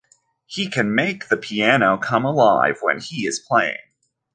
[0.47, 3.77] He can make the piano come alive when he is playing.